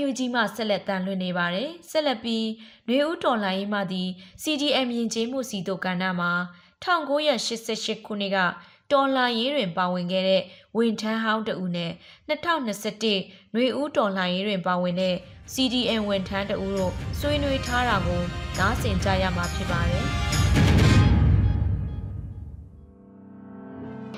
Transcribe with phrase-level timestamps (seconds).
[0.00, 2.46] UNUG မှဆက်လက်တန်လွှင့်နေပါတယ်။ဆက်လက်ပြီး
[2.88, 4.08] နှွေဦးတော်လှန်ရေးမှသည်
[4.42, 6.32] CDM ယဉ်ကျေးမှုစီတို့ကဏ္ဍမှာ
[6.84, 8.38] 1988ခုနှစ်က
[8.92, 10.42] တော်လှန်ရေးတွင်ပါဝင်ခဲ့တဲ့
[10.76, 11.92] ဝင်ထမ်းဟောင်းတဦးနဲ့
[12.28, 15.16] 2021နှွေဦးတော်လှန်ရေးတွင်ပါဝင်တဲ့
[15.54, 18.22] CDM ဝင်ထမ်းတဦးတို့ဆွေးနွေးထားတာကို
[18.58, 20.08] နားဆင်ကြရမှာဖြစ်ပါတယ်။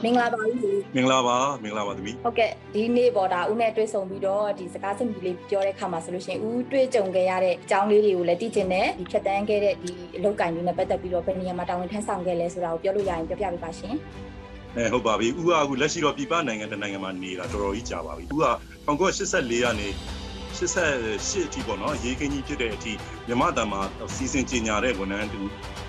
[0.04, 13.94] မင်္ဂလာပါဦးလူမင်္ဂလာပါမင်္ဂလာပါသမီးဟုတ်ကဲ့ဒီနေ့ပေါ်တာဦးနဲ့တွေ့ဆုံပြီးတော့ဒီစကားစမြည်လေးပြောတဲ့ခါမှာဆိုလို့ရှိရင်ဦးတွေ့ကြုံခဲ့ရတဲ့အကြောင်းလေးတွေကိုလည်းသိချင်တယ်ဒီဖြတ်တန်းခဲ့တဲ့ဒီအလုပ်ကိုင်လေးနဲ့ပတ်သက်ပြီးတော့ဘယ်နေရာမှာတာဝန်ထမ်းဆောင်ခဲ့လဲဆိုတာကိုပြောလို့ရရင်ပြောပြပေးပါရှင်
[14.76, 18.46] အဲဟုတ်ပါပြီဦးကအခုလက်ရှိတော့ပြည်ပနိုင်ငံတစ်နိုင်ငံမှာနေတာတော်တော်ကြီးကြာပါပြီဦးက
[18.86, 19.88] 1984ကနေ
[20.58, 22.92] 88အထိပေါ့နော်ရေးခင်းကြီးဖြစ်တဲ့အထိ
[23.28, 23.80] မြမတန်မှာ
[24.14, 25.40] စီစဉ်ကျင်ညာတဲ့ဝန်ထမ်းတူ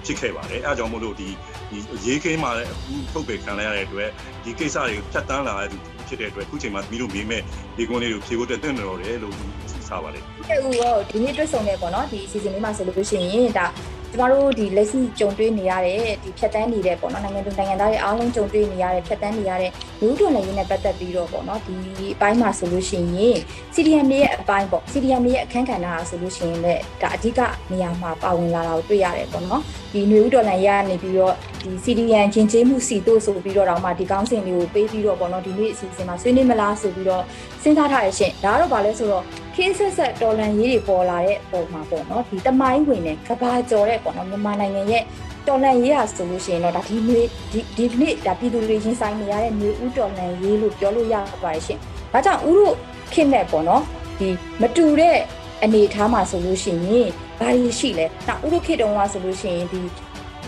[0.05, 1.30] ဖြစ်ခဲ့ပါတယ်အဲအကြောင်းမို့လို့ဒီ
[1.70, 4.09] ဒီရေးခင်းမှာလည်းအခုထုတ်ပေခံလိုက်ရတဲ့အတွက်
[4.44, 7.41] ဒီကိစ္စတွေဖြတ်တန်းလာတဲ့သူဖြစ်တဲ့အတွက်အခုချိန်မှာသမီးတို့မေးမဲ့
[7.77, 9.35] ဒီကွန်းလေးကိုဖြေဖို့တက်တဲ့တော်တယ်လို့
[9.71, 13.68] စီစားပါတယ်ဟုတ်ကဲ့ဦးရောဒီနေ့တွေ့ဆုံနေပေါ့နော်ဒီ season လေးမှာဆိုလို့ရှိရင်ဒါ
[14.14, 21.76] ကျမတို့ဒီလက်ရှိကြုံတွေ့နေရတဲ့ဒီဖြတ်တန်းနေတဲ့ပေါ့နော်နိုင်ငံသူနိုင်ငံသားတွေအားလုံးကြုံတွေ့နေရတဲ့ဖြတ်တန်းနေရတဲ့လူထုနယ်ရင်းနဲ့ပတ်သက်ပြီးတော့ပေါ့နော်ဒီ
[22.16, 23.38] အပိုင်းမှာဆိုလို့ရှိရင်
[23.76, 27.40] CDM ရဲ့အပိုင်းပေါ့ CDM ရဲ့အခန်းကဏ္ဍအားဆိုလို့ရှိရင်လည်းဒါအဓိက
[27.72, 29.62] နေရာမှာပါဝင်လာတာကိုတွေ့ရတယ်ပေါ့နော်
[29.94, 37.24] ဒီຫນွေဥဒေါ်လန်ရကနေပြီးတော့ ဒီ CDM ကျင်ကျေးမှုစီတို့ဆိုပြီးတော့တောင်မှဒီကောင်းစဉ်လေးကိုပေးပြီးတော့ပေါ့နော်ဒီနေ့အစီအစဉ်မှာဆွေးနွေးမလားဆိုပြီးတော့
[37.64, 39.24] စဉ်းစားထားရရှင်ဒါကတော့ဗာလဲဆိုတော့
[39.56, 45.04] ခင်းဆက်ဆက်တော်လန်ရေးတွေပေါ်လာတဲ့ပုံမှာပေါ့နော်ဒီတမိုင်းဝင်တဲ့ကဘာကျော်တဲ့ပေါ့နော်မြန်မာနိုင်ငံရဲ့
[45.48, 51.80] တော်လန်ရေးဟာဆိုလို့ရှိရင်တော့ဒါဒီနေ့ဒီဒီနေ့ဒါပြည်သူတွေရင်ဆိုင်နေရတဲ့မျိုးဥတော်လန်ရေးလို့ပြောလို့ရပါတယ်ရှင်။
[52.14, 52.76] ဒါကြောင့်ဥတို့
[53.14, 53.84] ခင်းတဲ့ပေါ့နော်
[54.20, 54.30] ဒီ
[54.62, 55.18] မတူတဲ့
[55.64, 57.08] အနေအထားမှာဆိုလို့ရှိရင်
[57.40, 59.82] ဘာတွေရှိလဲ။ဒါဥတို့ခေတ်တုန်းကဆိုလို့ရှိရင်ဒီ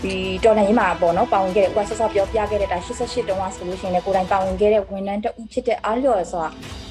[0.02, 6.48] ဒီတော်လန်ရေးမှာပေါ့နော်ပါဝင်ခဲ့တဲ့ဥပဆော့ဆော့ပြောပြခဲ့တဲ့ဒါ88တုန်းကဆိုလို့ရှိရင်လည်းကိုယ်တိုင်ပါဝင်ခဲ့တဲ့ဝန်ထမ်းတဦးဖြစ်တဲ့အားလျော်ဆိုတာ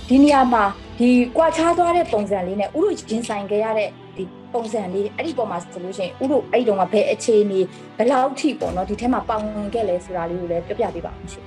[0.09, 0.63] ဒီနေရာမှာ
[0.99, 7.59] ဒီကွာခြားသွားတဲ့ပုံစံလေးနဲ့ဥတို့ရင်ဆိုင်ခဲ့ရတဲ့ဒီပုံစံလေးအဲ့ဒီပုံမှာဆိုလို့ရှိရင်ဥတို့အဲ့ဒီတုန်းကဘယ်အခြေအနေ
[7.97, 11.45] ဘယ်လောက်ထိပေါ့နော်ဒီထဲမှာပါဝင်ခဲ့လဲဆိုတာလေးကိုလည်းပြောပြပေးပါဦးရှင်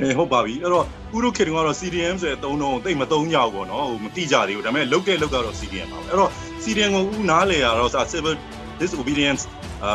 [0.00, 0.84] အဲဟုတ်ပါပြီအဲ့တော့
[1.14, 6.30] ဥရုခေတ်တုန်းကတော့ CDM ဆိုတဲ့အသုံးတော့တိတ်မသုံးကြဘူးပေါ့နော်ဟိုမတိကြသေးဘူးဒါပေမဲ့လုတ်တဲ့လုတ်ကတော့ CDM ပါပဲအဲ့တော့
[6.62, 8.34] CDM ကိုဥနားလေရတော့စ civil
[8.80, 9.42] disobedience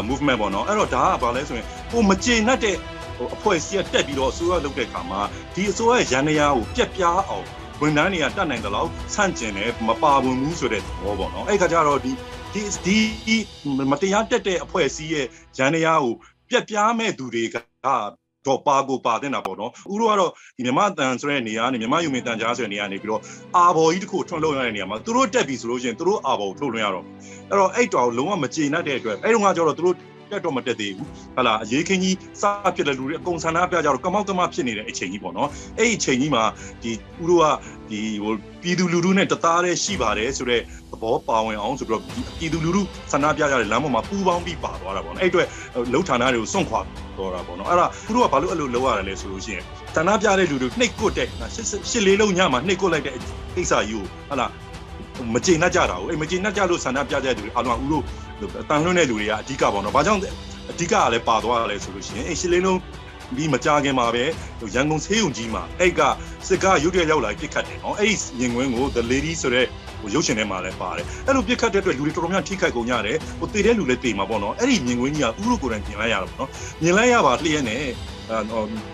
[0.09, 2.75] movement ပေါ့နော်အဲ့တော့ဒါကဘာလဲဆိုရင်ဟိုမကျေနပ်တဲ့
[3.17, 5.21] ဟိုအဖွဲ့အစည်းကတက်ပြီးတော့အစိုးရလုပ်တဲ့ခါမှာ
[5.55, 7.45] ဒီအစိုးရရန်နေရကိုပြက်ပြားအောင်
[7.81, 12.11] ဝန်ထမ်းတွေကတတ်နိုင်တယ်လို့ဆန့်ကျင်တယ်မပါဝင်ဘူးဆိုတဲ့သဘောပေါ့နော်အဲ့ခါကျတော့ဒီ
[12.53, 13.37] ဒီဒီ
[13.91, 15.25] မတရားတက်တဲ့အဖွဲ့အစည်းရဲ့
[15.57, 16.13] ရန်နေရကို
[16.49, 17.55] ပြက်ပြားမဲ့သူတွေက
[18.47, 23.21] တော့ပါကိုပါတဲ့တာပေါ့နော်ဥရောကတော့ဒီမြမတန်ဆိုတဲ့နေရာကနေမြမယူမင်တန်ကြားဆိုတဲ့နေရာနေပြီးတော့
[23.57, 27.05] အာဘော်ကြီးတစ်ခုထွန်းလို့ရတဲ့နေရာမှာသူတို့တက်ပြီဆိုလို့ရှိရင်သူတို့အာဘော်ကိုထုတ်လွှင့်ရတော့
[27.49, 29.95] အဲ့တော့အဲ့တော်လုံးဝမကျေနပ်တဲ့အတွက်အဲ့တော့ကကျတော့သူတို့
[30.31, 31.07] တက်တော့မတက်သေးဘူး
[31.37, 32.43] ဟလာအရေးခင်းကြီးစ
[32.75, 36.43] ဖြစ်တဲ့လူတွေအကုန်ဆန္ဒပြကြတော့ကမောက်ကမဖြစ်နေတဲ့အချိန်ကြီးပေါ့နော်အဲ့ဒီအချိန်ကြီးမှာ
[36.83, 37.55] ဒီဥရောက
[37.89, 42.03] ဒီဟိုပြည်သူလူထုနဲ့တသားတည်းရှိပါတယ်ဆိုတော့သ ဘောပါဝင်အောင်ဆိုပြီးတော့
[42.39, 45.47] ပြည်သူလူထုဆန္ဒပြကြတဲ့လမ်းပေါ်မှာပူးပေါင်းပြီးပါသွားတာပေါ့နော်အဲ့အတွက်
[45.93, 46.79] လှုပ်ဌာနတွေကိုစွန့်ခွာ
[47.17, 49.63] တော့တာပေါ့နော်အဲ့ဒါသူတို့ကဘာလို့အဲ့လိုလုပ်ရတယ်လဲဆိုလို့ရှိရင်
[49.95, 51.27] ဆန္ဒပြတဲ့လူတွေနှိတ်ကွတ်တဲ့
[51.89, 53.15] ရှစ်လေးလုံးညမှာနှိတ်ကွတ်လိုက်တဲ့
[53.55, 54.47] ကိစ္စကြီးကိုဟလာ
[55.33, 58.03] မကျေနပ်ကြတာကိုအဲ့မကျေနပ်ကြလို့ဆန္ဒပြကြတဲ့လူတွေအားလုံးကဥတို့
[58.69, 60.21] တန်လွှင့်တဲ့လူတွေကအဓိကပေါ့နော်ဘာကြောင့်
[60.71, 62.79] အဓိကကလည်းပါသွားတယ်ဆိုလို့ရှိရင်အဲ့ရှစ်လေးလုံး
[63.35, 64.23] ပြီးမကြခင်မှာပဲ
[64.75, 66.01] ရန်ကုန်ဆေးရုံကြီးမှာအဲ့က
[66.47, 69.67] စစ်ကားရုတ်တရက်ရောက်လာပြစ်ခတ်တယ်နော်အဲ့ဒီမြင်ကွင်းကို the lady ဆိုတဲ့
[70.01, 76.49] ဟိုရုပ်ရှင်ထဲမှာလည်းပါတယ်အဲ့လိုပြစ်ခတ်တဲ့အတွက်လူတွေတော်တော်များထိခိုက်ကုန်ကြတယ်ဟိုတည်တဲ့လူလည်းတည်မှာပေါ့နော်အဲ့ဒီမြင်ကွင်းကြီးကဥရုကိုယ်တိုင်ပြင်လိုက်ရတာပေါ့နော်
[76.81, 77.83] မြင်လိုက်ရပါလျက်နဲ့
[78.29, 78.39] အဲ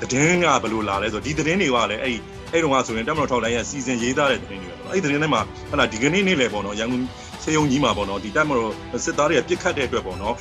[0.01, 2.15] သတင်းကဘယ်လိုလာလဲဆိုဒီသတင်းတွေကလည်းအဲ့
[2.51, 7.03] အဲ့တုန်းကဆိုရင်တက်မတော်ထောက်လိုင်းရဲ့စီစဉ်ရေးသားတဲ့သတင်းတွေပဲပေါ့အဲ့ဒီသတင်းထဲမှာဟလာဒီကနေ့နေ့လေပေါ့နော်ရန်ကုန်
[7.45, 8.71] စေယုံကြီးမှာပေါ့နော်ဒီတက်မတော်
[9.05, 10.35] စစ်သားတွေကပြစ်ခတ်တဲ့အတွက်ပေါ့နော်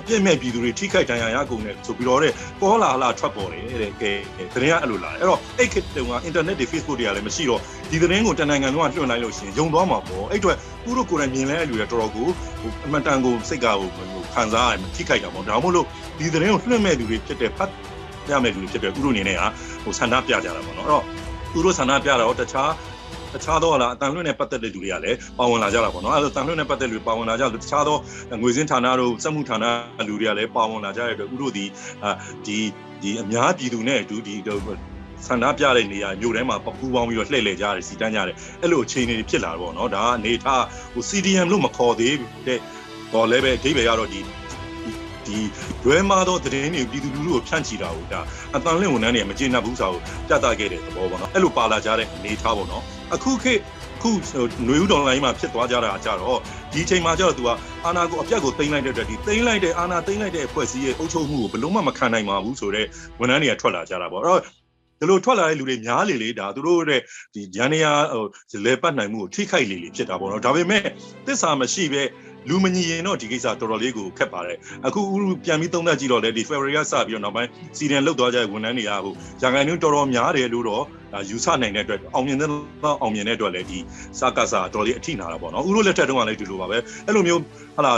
[0.00, 2.32] အပြစ်မဲ့ပြည်သူတွေထိခိုက်ဒဏ်ရာရကုန်တယ်ဆိုပြီးတော့တဲ့
[2.62, 4.12] ကောလာလာထွက်ပေါ်တယ်တဲ့ကဲ
[4.52, 7.60] သတင်းကအဲ့လိုလာတယ်အဲ့တော့အဲ့ခေတ်တုန်းက internet တွေ Facebook တွေကလည်းမရှိတော့
[7.90, 10.56] ဒီသတင်းကိုတန်နိုင်ငံလုံးကလွှင့်လိုက်လို့ရှိရင်ယုံသွားမှာပေါ့အဲ့အတွက်
[10.88, 12.26] ဥတို့ကိုယ်တိုင်မြင်လဲအဲ့လူတွေတော်တော်ကို
[12.60, 13.90] ဟိုအမတန်ကိုစိတ်ကဟို
[14.34, 15.86] ခံစားရတယ်ထိခိုက်တာပေါ့ဒါမှမဟုတ်လို့
[16.18, 17.70] ဒီသတင်းကိုလွှင့်မဲ့လူတွေဖြစ်တဲ့ဖတ်
[18.30, 19.42] ရမဲ့လူတွေဖြစ်တဲ့ဥတို့အနေနဲ့က
[19.82, 21.04] ဟိုဆန္ဒပြကြတာပေါ့နော်အဲ့တော့
[21.58, 22.70] ဥတို့ဆန္ဒပြတော့တခြား
[23.34, 27.96] တခြားသောဟာလားအတန်လွင့်နဲ့ပတ်သက်တဲ့လူတွေကလည်းပါဝင်လာကြတာပေါ့နော်အဲဒါတန်လွင့်နဲ့ပတ်သက်လူပါဝင်လာကြလို့တခြားသော
[28.42, 29.64] ငွေစင်းဌာနတို့စက်မှုဌာန
[30.08, 31.64] လူတွေကလည်းပါဝင်လာကြတဲ့အတွက်ဥတို့ဒီ
[32.46, 32.58] ဒီ
[33.02, 34.34] ဒီအများပြည်သူနဲ့အတူဒီ
[35.26, 42.14] ဆန္ဒပြတဲ့နေရာမြို့ထဲမှာပူပေါင်းပြီးတော့လှည့်လည်ကြတယ်စီတန်းကြတယ်အဲ့လိုအခြေအနေတွေဖြစ်လာတော့ဗောနော်ဒါကနေထားဟို CDM လို့မခေါ်သေး
[42.46, 42.58] တဲ့
[43.14, 44.20] တော့လည်းပဲအဓိပ္ပာယ်ကတော့ဒီ
[45.27, 45.37] ဒီ
[45.85, 48.21] ရွဲမာတော့သတင်းတွေပြည်သူလူထုကိုဖြန့်ချီတာကိုဒါ
[48.55, 52.83] အတန်လင့်ဝန်ထမ်းတွေမကျေနပ်ဘူးဆိုတော့ပြသခဲ့တဲ့သဘောပေါ့နော်အဲ့လိုပါလာကြတဲ့အနေထားပေါ့နော်
[53.13, 53.61] အခုခေတ်
[54.01, 54.11] ခု
[54.63, 56.39] ຫນွေဦးတော်လိုင်းမှာဖြစ်သွားကြတာကြတော့
[56.73, 57.49] ဒီချိန်မှာကျတော့ तू က
[57.85, 62.87] အာနာကိုအပြတ်ကိုတင်လိုက်တဲ့အတွက်ဒီတင်လိုက်တဲ့အာနာတင်လိုက်တဲ့အဖွဲ့အစည်းရဲ့အုပ်ချုပ်မှုကိုဘယ်လုံးမှမခံနိုင်ပါဘူးဆိုတော့
[63.19, 64.41] ဝန်ထမ်းတွေကထွက်လာကြတာပေါ့အဲ့တော့
[64.99, 67.01] ဒီလိုထွက်လာတဲ့လူတွေများလေလေဒါသူတို့ရဲ့
[67.33, 70.83] ဒီရန်နေရဟိုလေပတ်နိုင်မှုကိုထိခိုက်လေလေဖြစ်တာပေါ့နော်ဒါပေမဲ့
[71.25, 72.03] သစ္စာမရှိပဲ
[72.48, 75.00] လူမညီရင်တော့ဒီကိစ္စတော်တော်လေးကိုခက်ပါတယ်အခု
[75.44, 82.48] ပြန်ပြီးသုံးသပ်ကြည့်တော့လေဒီ February ကစပြီးတော့နောက်ပိုင်းစီဒန်လုတ်သွားကြတဲ့ဝန်ထမ်းတွေကဟိုရာခိုင်နှုန်းတော်တော်များတယ်လို့တော့ဒါယူဆနိုင်တဲ့အတွက်အောင်မြင်တဲ့
[83.02, 83.78] အောင်မြင်တဲ့အတွက်လည်းဒီ
[84.18, 86.76] စကားစာတော်လေးအထိနာတာပေါ့နော်ဥတို့လက်ထက်တုန်းကလည်းဒီလိုပါပဲ
[87.06, 87.42] အဲ့လိုမျိုး
[87.76, 87.92] ဟာလာ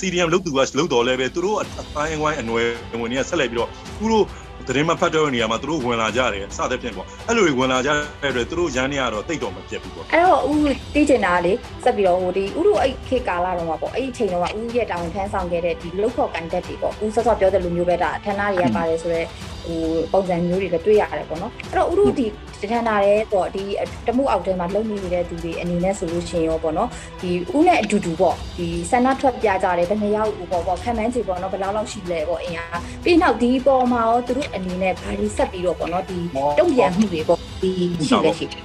[0.00, 1.64] CDM လုတ်သူကလုတ်တော်လဲပဲသူတို့အ
[1.96, 2.68] တိုင်းအဝိုင်းအနွယ်
[3.00, 3.70] ဝင်တွေကဆက်လက်ပြီးတော့
[4.04, 4.24] ဥတို့
[4.68, 7.90] သတင်းမဖတ်တဲ့နေရာမှာသူတို့ဝင်လာကြတယ်စသဖြင့်ပေါ့အဲ့လိုတွေဝင်လာကြ
[8.22, 10.62] တဲ့အတွက်သူတို့ရန်နေရတော့တိတ်တော်မပြတ်ဘူးပေါ့အဲ့တော့ဦး
[10.94, 11.52] တီးကျင်တာလေ
[11.84, 19.26] ဆက်ပြီးတော့ဟိုဒီဦးတို့အဲ့ခေတ်ကာလတော့မှာပေါ့အဲ့ဒီချိန်တော့ကဦးရဲ့တောင်ထမ်းဆောင်ခဲ့တဲ့ဒီလုတ်ခေါ်ကန်တက်တွေပေါ့ဦးဆော့ဆော့ပြောတဲ့လူမျိုးပဲဒါဌာနတွေကပါတယ်ဆိုတော့
[19.66, 19.80] ဟို
[20.12, 22.26] ပုံစံမျိုးတွေလည်းတွေ့ရတယ်ပေါ့နော်အဲ့တော့ဦးတို့ဒီ
[22.70, 23.64] ဌာနတွေပေါ့ဒီ
[24.06, 26.88] တမှုအောက်ထဲမှာလုံနေတဲ့သူတွေအနေနဲ့ဆိုလို့ရှိရင်ရောပေါ့နော်
[27.20, 36.18] ဒီဦးနဲ့အတူတူပေါ့ဒီဆန္ဒထွက်ပြကြတယ်ဘယ်နှယောက်ဦးပေါ့ပေါ့ခံမှန်းချေပေါ့နော်ဘယ်လောက်လောက်ရှိလဲပေါ့အင်အားပြီးနောက်ဒီပေါ်မှာရောသူတို့အနေနဲ့ဘာတွေဆက်ပြီးတော့ပေါ့နော်ဒီ
[36.58, 37.70] တုံ့ပြန်မှုတွေပေါ့ဒီ
[38.08, 38.62] ရှိလက်ရှိတယ်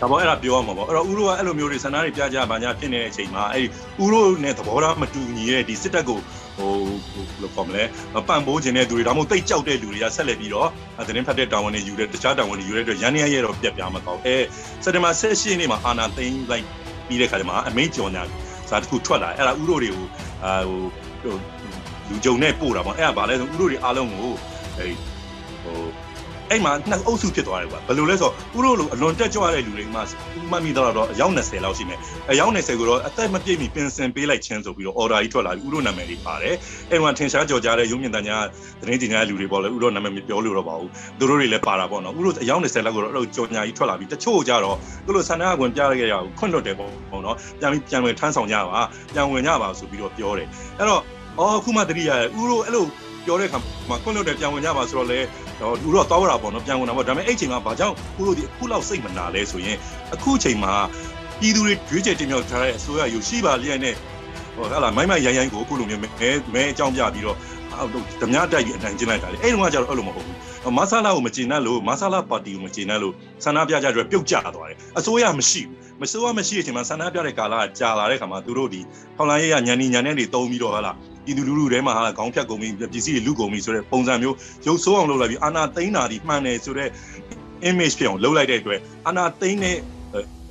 [0.00, 6.20] ဒါပေါ့အဲ့ဒါပြောရမှာပေါ့အဲ့တော့ဥရောကအဲ့လိုမျိုးတွေဆန္ဒတွေပြကြပါညာဖြစ်နေတဲ့အချိန်မှာအဲ့ဒီဥရောနဲ့သဘောထားမတူညီတဲ့ဒီစစ်တပ်ကို
[6.56, 7.82] ဟိုဘယ်လိုခေါ်မလဲ
[8.28, 10.68] ပံ့ပိုးခြင်းတဲ့သူတွေဒါမှမဟုတ်တိတ်ကြောက်တဲ့လူတွေကဆက်လက်ပြီးတော့
[11.06, 14.36] သတင်းဖတ်တဲ့တာဝန်တွေယူတဲ့တခြားတာဝန်တွေယူတဲ့အတွက်ရန်နေရရဲ့တော့ပြက်ပြားမကောင်းအဲ
[14.84, 16.64] စက်တဘာ16ရက်နေ့မှာအာနာသိန်းလိုက်
[17.06, 18.22] ပြီးတဲ့ခါကျမှအမိန့်ကြော်ညာ
[18.70, 20.06] စာတစ်ခုထွက်လာအဲ့ဒါဥရောတွေကို
[20.44, 21.36] အာဟို
[22.08, 24.32] လူကြုံနဲ့ပို့တာပေါ့အဲ့ဒါဗာလဲဆိုဥရောတွေအားလုံးကို
[24.78, 25.13] အဲဟို
[26.50, 30.00] အဲ့မှာနှစ်အုပ်စုဖြစ်သွားတယ်ကွာဘယ်လိုလဲဆိုတော့ဥရောလိုအလွန်တက်ကြွတဲ့လူတွေမှ
[30.50, 31.98] မှတ်မိတော့တော့အယောက်20လောက်ရှိမယ်
[32.30, 36.54] အယောက်20ကိုတော့အသက်မပြည့်မီပြင်ဆင်ပေးလိုက်ခြင်းဆိုပြီးတော့ order ကြီးထွက်လာပြီးဥရောနာမည်တွေပါတယ်
[36.90, 38.36] အဲ့မှာထင်ရှားကြော်ကြားတဲ့ရုံးမြင့်တန်းညာ
[38.80, 44.76] သတင်းကြင်ညာလူတွေပေါ့လေဥရောနာမည်မပြောလို့တော့ပါဘူးသူတို့တွေလည်းပါတာပေါ့နော်ဥရောအယောက်20လောက်ကိုတော့အဲ့လိုကြော်ညာကြီးထွက်လာပြီးတချို့ကြတော့
[45.06, 46.90] သူတို့ဆန္ဒကွန်ပြရခဲ့ရအောင်ခွင့်လွတ်တယ်ပေါ့
[47.24, 48.82] နော်ပြန်ပြီးပြန်ဝင်ထမ်းဆောင်ကြပါ
[49.14, 50.48] ပြန်ဝင်ကြပါဆိုပြီးတော့ပြောတယ်
[50.78, 51.02] အဲ့တော့
[51.38, 52.20] အော်အခုမှတတိယဥရော
[52.66, 52.84] အဲ့လို
[53.26, 53.58] ပြောတဲ့အခါ
[53.88, 55.18] မှာခွင့်လွတ်တယ်ပြန်ဝင်ကြပါဆိုတော့လေ
[55.60, 59.76] တော့သူတို့တော့သွားရတာပေါ့နော်ပြန်ဝင်တာပေါ့ဒါပေမဲ့အဲ့ချိန်မှာဘာကြောင့်ခုတို့ဒီအခုလောက်စိတ်မနာလဲဆိုရင်
[60.14, 60.74] အခုချိန်မှာ
[61.40, 63.94] ပြည်သူတွေရွေးချယ်တင်မြှောက်ထားတဲ့အစိုးရယူရှိပါလျက်နဲ့
[64.56, 66.08] ဟိုဟာလာမိုင်းမိုင်းရိုင်းရိုင်းကိုအခုလိုမျိုးမဲ
[66.54, 67.36] မဲအကြောင်းပြပြီးတော့
[67.72, 70.36] အောက်တော့ဓမြတိုက်ပြီးအနိုင်ကျင်းလိုက်တာလေအဲ့တုန်းကကျတော့အဲ့လိုမဟုတ်ဘူး
[70.78, 73.14] မဆလာကိုမကျင်တတ်လို့မဆလာပါတီကိုမကျင်တတ်လို့
[73.44, 78.80] ဆန္ဒပြကြကြပြုတ်ကျသွားတယ်အစိုးရမရှိဘူးမစိုးရမရှိတဲ့အချိန်မှာဆန္ဒပြတဲ့ကာလကကြာလာတဲ့ခါမှာသူတို့ဒီ
[79.16, 80.92] ထောင်လိုင်းရညံနေညံနေတွေတုံးပြီးတော့ဟာလာ
[81.24, 84.36] ပြည်သူလူထုထဲမှာဟာခေါင်းဖြတ်ကုန်ပြီးပစ္စည်းတွေလူကုန်ပြီးဆိုတဲ့ပုံစံမျိုး
[84.66, 86.88] ရုပ်ဆိုးအောင်လုပ်လိုက်ပြီးအာနာသိန်းတာဒီမှန်တယ်ဆိုတဲ့
[87.68, 89.78] image ဖြစ်အောင်လုပ်လိုက်တဲ့အတွက်အာနာသိန်းတဲ့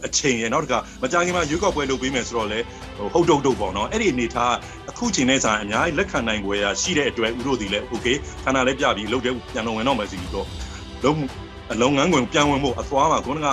[0.05, 2.59] အချိန်ရနောက်တကမကြခင်မှာရွေးကောက်ပွဲလုပ်ပေးမယ်ဆိုတော့လေ
[2.97, 4.53] ဟိုဟုတ်တုတ်တုတ်ပေါ့နော်အဲ့ဒီအနေထား
[4.89, 10.47] အခုချိန်နဲ့ဆိုင်အများကြီးလက်ခံနိုင်ွယ်ရရှိတဲ့အတွက်ဥတို့ဒီလည်း okay ခန္ဓာလည်းပြပြီးလုပ်တဲ့ပြန်လုံဝင်တော့မယ်စီပြီးတော့
[11.03, 11.17] လုံး
[11.73, 13.47] အလုံးငန်းခွင်ပြန်ဝင်ဖို့အသွားမှာခုနက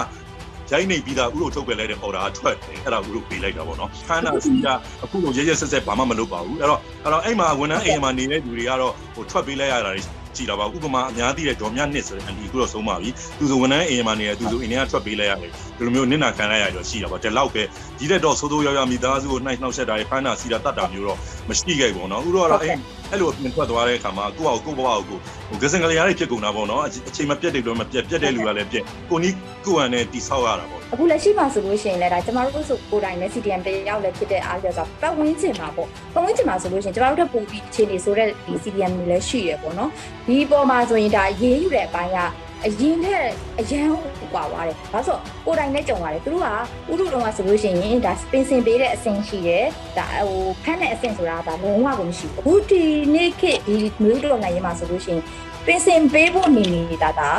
[0.72, 4.66] ရိုက်နေပြီးသားဥတို့ထုတ်ပြလိုက်တဲ့ order ထွက်တယ်အဲ့ဒါဥတို့ပေးလိုက်တာပေါ့နော်ခန္ဓာစီက
[5.04, 10.02] အခုလိုရဲရဲဆက်ဆက်ဘာမှမလုပ်ပါဘူးအဲ့တော့အဲ့တော့အဲ့မှာဝန်ထမ်းအိမ်မှာနေတဲ့လူတွေကတော့ဟိုထွက်ပေးလိုက်ရတာတွေ
[10.36, 17.62] ကြည်လာပါဥပမာအများသိတဲ့ဒေါ်မြနှစ်ဆိုတဲ့အန်တီခုတော့ဆုံးပါပြီသူဆိုဝန်ထမ်းအိမ်မှာနေတဲ့သူဆိုအိမ်ထဲကထွက်ပေးလိုက်ရတယ်ဒီလိုမျိုးနစ်နာခံလိုက်ရတော့ရှိတာပေါ့ဒီလောက်ပဲ
[17.98, 21.18] ဒီလက်တော့သိုးသိုးရောက်ရောက်မိသားစုကိုနှိုက်နှောက်ဆက်တာတွေဖမ်းတာစီတာတတ်တာမျိုးတော့
[21.48, 22.76] မရှိခဲ့ဘူးနော်ဥတော့ကတော့အဲ့
[23.12, 25.18] အဲ့လိုပြင်ထွက်သွားတဲ့အခါမှာကိုယ့်အောင်ကိုယ့်ဘဝကို
[25.48, 29.34] ဟိုဂစင်ကလေးရတွေဖြစ်ကုန်တာပေါ့နော်အချိန်မပြတ်တဲ့လူမပြတ်ပြတ်တဲ့လူကလည်းပြတ်ကိုနီး
[29.66, 39.90] ကိုယ်ဟန်နဲ့တိဆောက်ရတာပေါ့အခုလက်ရှိမှာဆိုလို့ရှိရင်လည်းဒါကျမတို့ဆိုကိုယ်တိုင်လည်း CDM တယောက်လည်းဖြစ်တဲ့အားရဆိုပတ်ဝန်းကျင်မှာပေါ့ပတ်ဝန်းကျင်မှာဆိုလို့ရှိရင်ကျမတို့တက်ပုံပြီးအခြေအနေဆိုတဲ့ဒီ CDM တွေလည်းရှိရပေါ့နော်
[40.26, 42.18] ဒီပေါ်မှာဆိုရင်ဒါရေးယူတဲ့အပိုင်းက
[42.66, 43.26] အရင်ထက်
[43.60, 43.90] အရန်
[44.32, 46.52] ကွာသွားတယ်။ဒါဆိုကိုယ်တိုင်နဲ့ကြုံရတယ်။သူတို့ကဥ
[46.88, 49.64] ရုတုံးကဆိုလို့ရှိရင်ဒါပင်စင်ပေးတဲ့အဆင့်ရှိတယ်။
[49.98, 52.82] ဒါဟိုဖမ်းတဲ့အဆင့်ဆိုတာဒါလုံးဝကိုမရှိဘူး။အခုဒီ
[53.14, 55.22] နေ့ခေတ်ဒီမျိုးတော်နိုင်ရေးမှာဆိုလို့ရှိရင်
[55.66, 57.30] ပင်စင်ပေးဖို့နေနေတာဒါ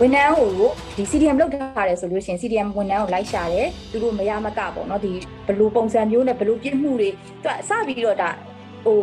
[0.00, 5.12] ဝန်ထမ်းကိုဒီ CDM လောက်ထားတယ်ဆိုလို့ရှိရင် CDM ဝန်ထမ်းကိုလိုက်ရှာတယ်သူတို့မရမကပေါ့နော်ဒီ
[5.46, 7.10] ဘလူပုံစံမျိုးနဲ့ဘလူပြစ်မှုတွေ
[7.42, 8.30] သူကစပြီးတော့ဒါ
[8.84, 8.98] ဟို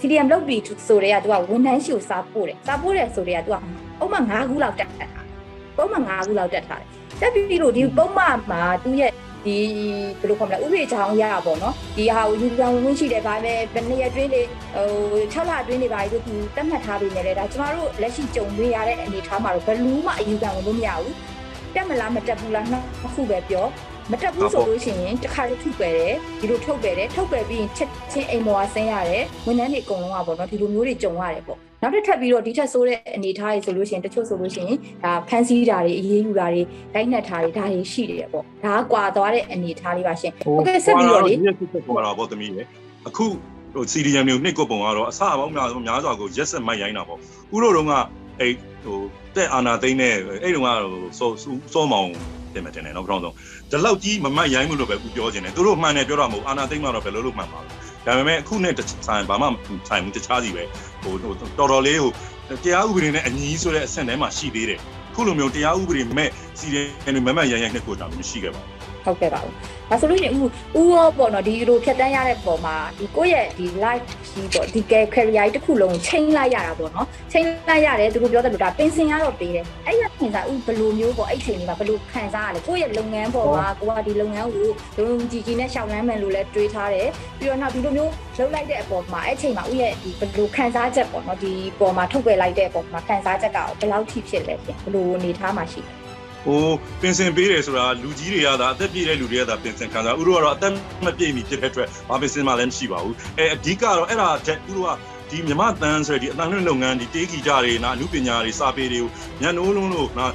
[0.00, 3.56] CDM လောက်ပြီးဆိုတဲ့ကသူကဝန်ထမ်းရှိကိုစားပို့တယ်စားပို့တယ်ဆိုတဲ့ကသူက
[4.00, 5.17] အုံးမ9ခုလောက်တက်တာ
[5.78, 6.88] ပုံမှန်9ခုလောက်တက်ထားတယ်
[7.20, 9.12] တက်ပြီးလို့ဒီပုံမှန်မှာသူရဲ့
[9.46, 9.56] ဒီ
[10.20, 14.42] ဘယ်လိုခေါ်မလဲဥပဒေချောင်းရတာပေါ့နော်ဒီဟာကိုယူပြန်ဝင်ရှိတယ်ဗာပဲဘယ်နှစ်ရက်တွင်းနေ
[14.74, 21.14] ဟို6လအတွင်းနေပါလို့သူတတ်မှတ်ထားပြီးနေလေဒါကျမတို့လက်ရှိကြုံတွေ့ရတဲ့အနေအထားမှာတော့ဘယ်လူမှအယူခံဝင်လို့မရဘူး
[21.74, 23.66] တက်မလားမတက်ဘူးလားနှစ်ခုပဲပြော
[24.10, 36.62] မတက်ဘူးဆိုလို့ရှိရင်တစ်ခါလေးထုတ်ပယ်တယ်ဒီလိုထုတ်ပယ်တယ်ထုတ်ပယ်ပြီးရင်ချက်ချင်းအိမ်ပေါ်ဆင်းရတယ်ဝန်ထမ်းတွေအကုန်လုံးကပေါ့နော်ဒီလိုမျိုးတွေကြုံရတယ်ပေါ့ နောက်တစ်ထပ်ပြီးတော့ဒီထက်ဆိုးတဲ့အနေအထားတွေဆိုလို့ရှိရင်တချို့ဆိုလို့ရှိရင်ဒါဖန်ဆီးတာတွေအေးအေးယူတာတွေ
[36.94, 42.62] တိုင်းနှက်တာတွေဒါတွေရှိတယ်ပေါ့ဒါကကွာသွားတဲ့အနေအထားလေးပါရှင်ဟုတ်ကဲ့ဆက်ပြီးတော့လေဒီစစ်စစ်ပေါ်တာပေါ့သမီးလေ
[43.08, 43.26] အခု
[43.74, 47.92] ဟို CDM မျိုးနှစ်ကုတ်ပုံကတော့အစအပေါင်းများဆုံးများစွာကိုရက်ဆက်မိုက်ရိုင်းတာပေါ့ဥတို့တုန်းက
[48.40, 48.52] အဲ့
[48.84, 48.98] ဟို
[49.34, 51.30] တက်အာနာသိန်းနဲ့အဲ့တုန်းကဟိုစော
[51.72, 52.08] စောမောင်
[52.54, 53.34] တင်မတင်တယ်နော်ခေါင်းဆုံး
[53.70, 57.68] ဒီလောက်ကြီးမမတ်ရိုင်းမှုလို့ပဲခုပြောနေတယ်သူတို့မှန်တယ်ပြောတာမဟုတ်အာနာသိန်းကတော့ဘယ်လိုလုပ်မှန်ပါလဲ
[58.06, 58.74] ဒါပေမဲ့အခုနဲ့
[59.06, 59.46] ဆိုင်ဘာမှ
[59.88, 60.62] ဆိုင်မှုတခြားစီပဲ
[61.08, 61.36] ဟိုတော်
[61.72, 62.12] တော်လေးဟို
[62.64, 64.80] တရားဥပဒေနဲ့အညီဆိုတဲ့အဆင့်ထဲမှာရှိသေးတယ်
[65.14, 68.77] ခခုလိုမျိုးတရားဥပဒေမဲ့စီရီယံတွေမမတ်ရန်ရန်နှစ်ကိုတာမရှိခဲ့ပါဘူး
[69.08, 69.54] ဟုတ်ကဲ့ပါဘူး
[69.90, 95.97] ဒါဆိုလို့ရှိရင်ဥဥရောပေါ့နော်ဒီလိုဖြတ်တန်းရတဲ့ပုံမှာဒီကိုယ့်ရဲ့ဒီ life ကြီးပေါ့ဒီ career ကြီးတစ်ခုလုံးချိန်လိုက်ရတာပေါ့နော်ချိန်လိုက်ရတယ်သူတို့ပြောတယ်လို့ဒါပင်စင်ရတော့ပေးတယ်အဲ့ရခင်စားဥဘယ်လိုမျိုးပေါ့အဲ့ချိန်လေးမှာဘယ်လိုခံစားရလဲကိုယ့်ရဲ့လုပ်ငန်းပေါ်မှာကိုကဒီလုပ်ငန်းကိုဒုံကြီးကြီးနဲ့ရှောင်းလန်းမယ်လို့လည်းတွေးထားတယ်ပြီးတော့နောက်ဒီလိုမျိုးလုပ်လိုက်တဲ့အပေါ်မှာအဲ့ချိန်မှာဥရဲ့ဒီဘယ်လိုခံစားချက်ပေါ့နော်ဒီပေါ်မှာထုတ်ပြလိုက်တဲ့အပေါ်မှာခံစားချက်ကဘယ်လောက်ထိဖြစ်လဲပြန်ဘယ်လိုအနေထားမှာရှိလဲ
[96.46, 96.64] ဟို
[97.00, 104.90] ပင်စင်ပေးတယ်ဆိုတာလူကြီးတွေကသာအသက်ပြည့်တဲ့လူတွေကသာပင်စင်ခံစားဥတို့ကတော့အသက်မပြည့်မီဖြစ်တဲ့အတွက်ဘာပင်စင်မှလည်းမရှိပါဘူးအဲအဓိကတော့အဲ့ဒါတက်ဥတို့က
[105.30, 109.10] ဒီမြမတန်းဆိုတဲ့ဒီအတန်လွင့်လုပ်ငန်းဒီတေးဂီတတွေနာအမှုပညာတွေစာပေတွေကို
[109.42, 110.26] ညနိုးလုံးလို့နာ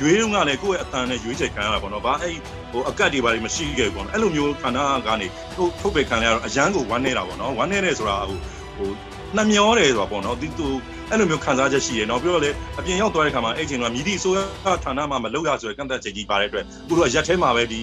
[0.00, 2.36] ရွေးလုံးကလည်းကိုယ့်ရဲ့အတန်နဲ့ရွေးချယ်ခံရတာပေါ့နော်ဘာအဲ့
[2.72, 8.38] ဟိုအကတ်တွေဘာတွေမရှိခဲ့ဘူးပေါ့နော်အဲ့လိုမျိုးခန္ဓာကနေထုတ်ထုတ်ပေခံရတော့အရန်ကိုဝမ်းနေတာပေါ့နော်ဝမ်းနေတယ်ဆိုတာဟို
[8.76, 8.90] ဟို
[9.36, 10.68] နှမျောတယ်ဆိုတာပေါ့နော်ဒီသူ
[11.10, 14.38] အဲ့လိုမျိုးခံစားချက်ရှိတယ်နော်ပြောတော့လေအပြင်ရောက်သွားတဲ့ခါမှာအဲ့ချိန်ကမြည်သည့်ဆိုရ
[14.84, 17.80] ဌာနမှာမလုပ်ရဆိုရကန့်သက်ချက်ကြီးပါတဲ့အတွက်သူတို့ကရက်ထဲမှာပဲဒီ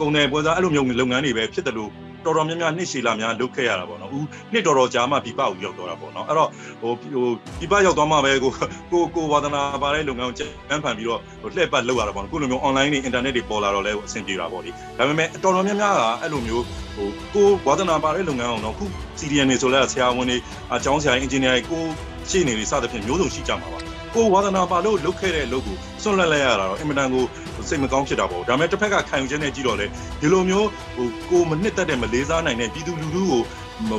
[0.00, 1.90] ကုန်တယ်ပွဲစားအဲ့လိုမျိုးလုပ်ငန်းတွေပဲဖြစ်တယ်လို့
[2.26, 7.26] တော်တော်များများနှစ်ရှည်လာများလုပ်ခဲ့ရတာပေါ့နော်ဦးနှစ်တော်တော်ကြာမှပြပကိုရောက်တော့တာပေါ့နော်အဲ့တော့ဟိုဟို
[7.60, 8.52] ပြပရောက်သွားမှပဲကို
[8.92, 16.64] ကိုကိုဝါသနာပါတဲ့လုပ်ငန်းကိုကျန်းဖန်ပြီးတော့ဟိုလှည့်ပတ်လုပ်ရတာပေါ့နော်ကိုလိုမျိုး online တွေ internet တွေပေါ်လာတော့လဲအဆင်ပြေတာပေါ့လေဒါပေမဲ့တော်တော်များများကအဲ့လိုမျိုး
[16.96, 18.84] ဟိုကိုဝါသနာပါတဲ့လုပ်ငန်းအောင်တော့ခု
[19.18, 20.36] CDN တွေဆိုလဲဆရာဝန်တွေ
[20.74, 21.84] အကြောင်းဆရာ engineer တွေကို
[22.30, 23.80] ရှေ့နေတွေစသဖြင့်မျိုးစုံရှိကြမှာပါ
[24.14, 27.24] ကိုဝါသနာပါလို့လုပ်ခဲ့တဲ့လုပ်ကိုစွန့်လွတ်လိုက်ရတာတော့အင်မတန်ကို
[27.68, 29.86] စိတ်မကောင်းဖြစ်တာပေါ့ဒါပေမဲ့တစ်ဖက်ကခံယူချက်နဲ့ကြည့်တော့လေ
[30.20, 33.40] ဒီလိုမျိုးဟိုကိုမနှစ်သက်တဲ့မလေးစားနိုင်တဲ့ပြည်သူလူထုကို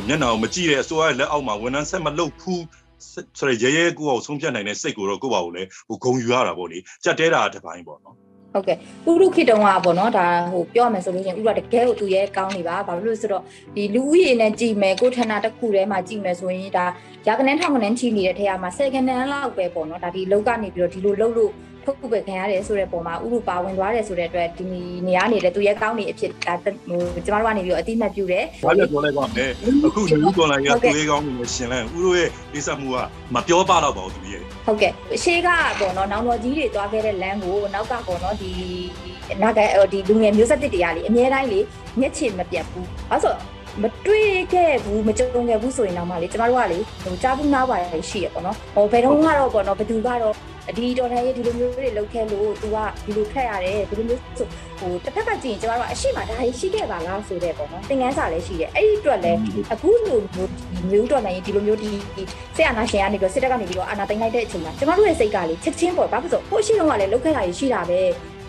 [0.08, 2.64] မျက်နှာကိုမကြည့်တဲ့အစိုးရလက်အောက်မှာဝန်ထမ်းဆက်မလုပ်ဘူး
[3.40, 8.78] ဆိုရရဲရဲကိုအောင်ဆုံးဖြတ်နိုင်တဲ့စိတ်ကိုတော့ကိုယ့်ဘာကိုလည်းဟိုဂုံယူရတာပေါ့လေကြက်တဲတာတစ်ပိုင်းပေါ့နော် ဟုတ်ကဲ့
[9.10, 13.44] ဥရုခေတုံးကပေါ့နော်ဒါဟိုပြောရမယ်ဆိုလို့ရှိရင်ဥရတကယ်ကိုသူရဲ့ကောင်းနေပါဘာဖြစ်လို့လဲဆိုတော့
[13.76, 16.86] ဒီလူဦးရေနဲ့ကြည်မယ်ကိုဌာနတစ်ခုထဲမှာကြည်မယ်ဆိုရင်ဒါ
[17.28, 21.52] ရာကနန်းထောင်ကနန်းချီနေတဲ့ထဲမှာဆယ်ကနန်းလောက်ပဲပေါ့နော်ဒါဒီလောက်ကနေပြီးတော့ဒီလိုလှုပ်လို့
[21.88, 24.66] ထုတ်ပဲခံရတယ်ဆိုတဲ့ပုံမှာဥရုပါဝင်သွားတယ်ဆိုတဲ့အတွက်ဒီ
[25.08, 29.46] နေရာနေလေသူရဲ့ကောင်းနေအဖြစ်ဒါဟိုကျမတို့ကနေပြီးတော့အတိမတ်ပြုတယ်ဘာလို့ပြောလိုက်ပါမလဲ
[29.86, 32.98] အခုလူဦးတော်လိုင်းကသွေးကောင်းနေရှင်လဲဦးတို့ရဲ့ကိစ္စမှုက
[33.34, 34.92] မပြောပါတော့ပါဘူးသူရဲ့ဟုတ်ကဲ့
[35.24, 38.52] ရှေးကပေါ့နော်နောင်တော်ကြီးတွေသွားခဲ့တဲ့လမ်းကိုနောက်ကပေါ့နော်ဒီ
[39.42, 39.60] နောက်က
[39.94, 41.60] ဒီလူငယ်မျိုးဆက်တစ်တွေကလေအများတိုင်းလေ
[42.00, 43.36] မျက်ခြေမပြတ်ဘူးအဲဆို
[43.82, 50.36] မတွေ့ခဲ့ဘူးမကြုံခဲ့ဘူးဆိုရင်တော့မှလေကျမတို့ကလေဟိုကြားဘူးနားပါရရှိရပေါ့နော်ဟိုဘယ်တော့မှတော့ပေါ့နော်ဘသူကတော့
[50.78, 54.48] ဒီတော်တိုင်းဒီလိုမျိုးတွေလုပ်ခဲ့လို့ तू ကဒီလိုခက်ရတယ်ဒီလိုမျိုးဆို
[54.80, 59.40] ဟိုတစ်ဖက်ကကြည့်ရင်ကျမတို့ကအရှိမဒါကြီးရှိခဲ့ပါလားဆိုတဲ့ပေါ့နော်သင်ခန်းစာလည်းရှိတယ်အဲ့ဒီအတွက်လည်း
[59.74, 61.92] အခုလိုမျိုးဒီမျိုးတော်တိုင်းဒီလိုမျိုးဒီ
[62.56, 68.00] ဆရာနာရှင်ကနေပြီးစစ်တပ်ကနေပြီးတော့အာနာသိမ်းလိုက်တဲ့အချိန်မှာကျမတို့ရဲ့စိတ်ကလေချက်ချင်းပေါ့ဘာဖြစ်လို့ဟိုရှိတော့ကလည်းလုပ်ခဲ့တာကြီးရှိတာပဲ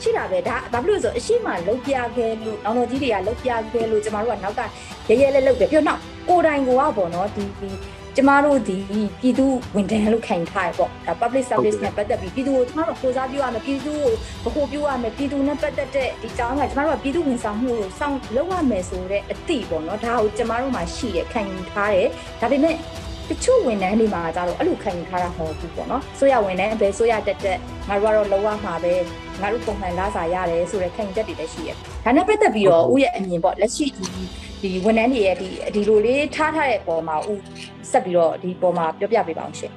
[0.02, 4.60] ရှိတာပဲဒါဘာဖြစ်လို့ဆိုအရှိမလုတ်ပြခဲ့လို့နောင်တော်ကြီးတွေကလုတ်ပြခဲ့လို့ကျမတို့ကနောက်က
[5.08, 7.68] ရဲရဲလေးလုတ်တယ်ပြီးတော့နောက်ကိုယ်တိုင်ကိုကပေါ့နော်ဒီဒီ
[8.20, 8.76] ကျမတို့ဒီ
[9.20, 9.46] ပြည်သူ
[9.76, 13.94] ဝန်ထမ်းလို့ခံထားရပေါ့ဒါ public service နဲ့ပတ်သက်ပြီးပြည်သူကိုကျမတို့ကိုစားပြုရမယ်ပြည်သူ
[14.44, 22.08] ကိုဗဟိုပြုရမယ်ပြည်သူနဲ့ပတ်သက်တဲ့ဒီတောင်းကကျမတို့ကပြည်သူဝန်ဆောင်မှုကိုစောင့်လုပ်ရမယ်ဆိုတဲ့အသည့်ပေါ့နော်ဒါကိုကျမတို့မှာရှိရခံယူထားတယ်
[22.40, 22.74] ဒါပေမဲ့
[23.28, 27.58] တချို့ဝန်ထမ်းတွေမှာကြတော့အဲ့လိုခံယူထားတာမဟုတ်ဘူးပေါ့နော်ဆိုရဝန်ထမ်းပဲဆိုရတက်တက်
[27.88, 28.94] ငါတို့ကတော့လောရမှာပဲ
[29.40, 31.70] ငါတို့ပုံမှန်လာစာရတယ်ဆိုတဲ့ခံယူချက်တွေလည်းရှိရ
[32.04, 34.06] ဒါနဲ့ပတ်သက်ပြီးတော့ဦးရဲ့အမြင်ပေါ့လက်ရှိဒီ
[34.62, 37.40] ဒီဝန်ထမ်းတွေရဲ့ဒီဒီလိုလေးထားထားတဲ့ပုံမှာဦး
[37.90, 39.72] ဆက်ပြီးတော့ဒီပုံမှာပြောပြပေးပါအောင်ရှင်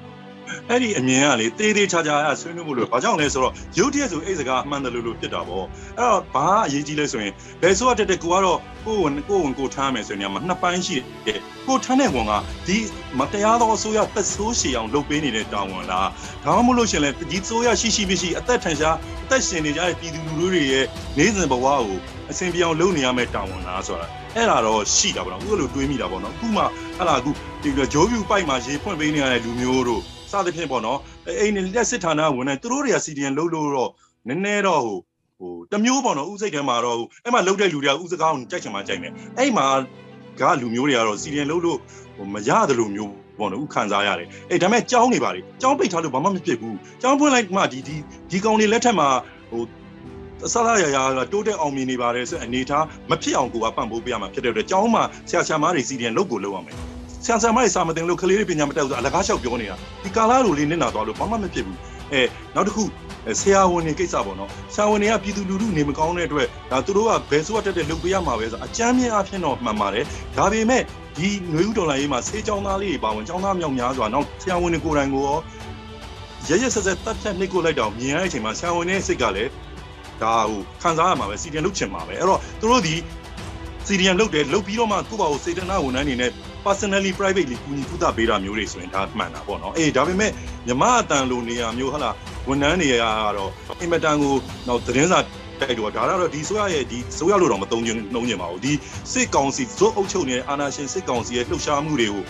[0.69, 5.65] အဲ့ဒီအမြင်ကလေတေးသေးချာချာအဲ့ဆွေးနွေးမှုလို့ဘာကြောင့်လဲဆိုတော့ရုပ်တရက်ဆိုအဲ့စကားအမှန်တလို့လို့ဖြစ်တာပေါ့
[5.97, 12.33] အဲ့တော့ဘာအရေးကြီးလဲဆိုရင်ဘယ်ဆိုရတက်တဲ့ကိုကတော့ကိုဝင်ကိုဝင်ကိုထားမယ်ဆိုရင်မှာနှစ်ပိုင်းရှိတယ်ကိုထားတဲ့ဝန်က
[12.67, 12.77] ဒီ
[13.19, 16.09] မတရားသောအစိုးရသက်ဆိုးရှည်အောင်လုပ်ပေးနေတဲ့တာဝန်လား
[16.45, 20.85] ဒါမှမဟုတ်လို့ရှင်လဲဒီအစိုးရရှိရှိမရှိအသက်ထန်ရှားအသက်ရှင်နေကြတဲ့ပြည်သူလူထုတွေရဲ့
[21.17, 21.97] နေစဉ်ဘဝကို
[22.31, 26.61] အစဉ်ပြေအောင်လုပ်နေရမယ့်တာဝန်လားဆိုတာ အဲ့ဒါတော့ရှိတာပေါ့နော်အခုလိုတွေးမိတာပေါ့နော်အခုမှ
[26.97, 27.31] အဲ့ဒါအခု
[27.63, 30.99] ဒီဂျိုးပြူပိုက်မှာရေဖွင့်ပေးနေရတဲ့လူမျိုးတို့စသဖြင့်ပေါ့နော်
[31.39, 33.91] အိမ်လက်စစ်ဌာနဝင်နေသူတို့တွေက CDN လုံးလို့တော့
[34.27, 34.97] နည်းနည်းတော့ဟို
[35.39, 39.65] ဟိုတမျိုးပေါ့နော်ဥစိတ်ထဲမှာတော့အဲ့မှာလုံးတဲ့လူတွေကဥစကားကိုကြိုက်ချင်မှကြိုက်မယ်အဲ့မှာ
[40.39, 41.77] ကလူမျိုးတွေကတော့ CDN လုံးလို့
[42.17, 47.95] ဟိုမရတယ်လို့မျိုးပေါ့နော်ဥခံစားရတယ်အဲ့ဒါပေမဲ့ကြောင်းနေပါလေကြောင်းပိတ်ထားလို့ဘာမှမဖြစ်ဘူးကြောင်းဖွင့်လိုက်မှဒီဒီ
[48.31, 49.07] ဒီကောင်တွေလက်ထက်မှာ
[49.51, 49.63] ဟို
[50.45, 50.97] အစလာရရ
[51.31, 56.75] တိုးတက်အောင်မြင်နေပါတယ်ဆိုအနေထားမဖြစ်အောင်ကိုကပံ့ပိုးပေးရမှာဖြစ်တဲ့အတွက်ကျောင်းမှာဆရာဆရာမတွေ CDN လုပ်ကိုလုပ်ရမယ်
[57.25, 61.77] ဆရာဆရာမတွေစာမတင်လို့ကလေးတွေပညာမတတ်ဘူးဆိုအလကားလျှောက်ပြောနေတာဒီကာလာလိုလေးနစ်နာသွားလို့ဘာမှမဖြစ်ဘူး
[62.13, 62.21] အဲ
[62.55, 62.83] နောက်တစ်ခု
[63.41, 70.05] ဆရာဝန်တွေကိစ္စပေါ့နော်ဆရာဝန်တွေကပြည်သူလူထုနေမကောင်းတဲ့အတွက်ဒါသူတို့ကဘယ်ဆိုတက်တက်လုပ်ပေးရမှာပဲဆိုအကြမ်းမြင်အဖြစ်တော့မှန်ပါတယ်
[70.37, 70.83] ဒါပေမဲ့
[71.17, 75.37] ဒီຫນွေဥဒေါ်လာရေးမှာဆေးကြောင်းသားလေးတွေပါဝင်ကြောင်းသားမြောက်များစွာနောက်ဆရာဝန်တွေကိုယ်တိုင်ကိုရော
[76.47, 79.49] ရရဆက်ဆက်တပ်ဖြတ်နှိပ်ကိုလိုက်တော့မြင်ရတဲ့အချိန်မှာဆရာဝန်ရဲ့စိတ်ကလည်း
[80.23, 82.95] ဒါဟိုခံစားရမှာပဲစီဒီယန်လုပ်ချင်မှာပဲအဲ့တော့သူတို့ဒီ
[83.87, 86.31] CDM လုပ်တယ်လုပ်ပြီးတော့မှကိုယ့်ဘာကိုစေတနာဝန်ထမ်းအနေနဲ့
[86.65, 90.31] personally privately ကူညီကုသပေးတာမျိုးတွေဆိုရင်ဒါမှန်တာပေါ့နော်အေးဒါပေမဲ့
[90.67, 92.09] မြမအတန်လိုနေရာမျိုးဟလာ
[92.47, 92.95] ဝန်ထမ်းတွေက
[93.37, 93.51] တော့
[93.81, 94.33] အင်မတန်ကို
[94.67, 95.19] တော့သတင်းစာ
[95.61, 98.73] တိုက်တော့ဒါကတော့ဒီဆိုရရဲ့ဒီဆိုရလို့တော့မသုံးချင်နှုံးချင်ပါဘူးဒီ
[99.11, 102.23] စစ်ကောင်စီဇွတ်အုပ်ချုပ်နေတဲ့အာဏာရှင်စစ်ကောင်စီရဲ့လှုပ်ရှားမှုတွေကို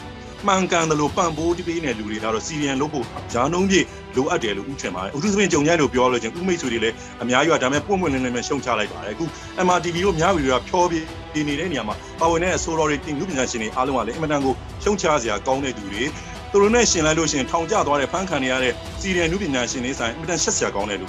[0.48, 9.26] မှန်ကန်တယ်လို့ပံ့ပိုးတပေးနေတဲ့လူတွေကတော့စီရီယန်လုပ်ဖို့ဂျာနှုံးပြည့်လိုအပ်တယ်လို့ဥထင်ပါတယ်ဥထုသဖြင့်ကြုံရလို့ပြောလို့ချင်းဥမိတ်ဆွေတွေလည်းအများကြီးကဒါပေမဲ့ပွင့်ပွင့်လင်းလင်းပဲရှုံချလိုက်ပါတယ်အခု
[9.66, 16.04] MRTV တို့များပြီတွေကဖြောပြီးဒီနေတဲ့နေရာမှာပါဝင်တဲ့အဆိုတော်တွေတင်လူပညာရှင်တွေအားလုံးကလည်းအင်မတန်ကိုရှုံချစရာကောင်းတဲ့သူတွေ
[16.52, 21.08] သူတို့နဲ့ရှင်လိုက်လို့ရှိရင်ထောင်ကျသွားတဲ့ဖန်ခံနေရတဲ့စီရီယန်လူပညာရှင်တွေဆိုင်အင်မတန်ရှက်စရာကောင်းတဲ့လူ